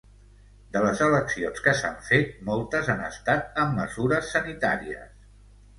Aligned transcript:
De 0.75 0.79
les 0.85 1.03
eleccions 1.07 1.61
que 1.67 1.75
s’han 1.81 2.01
fet, 2.09 2.33
moltes 2.49 2.91
han 2.95 3.07
estat 3.11 3.63
amb 3.67 3.79
mesures 3.83 4.35
sanitàries. 4.39 5.29